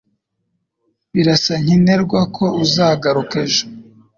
Birasa 1.13 1.53
nkenerwa 1.63 2.21
ko 2.35 2.45
uzagaruka 2.63 3.33
ejo. 3.45 3.63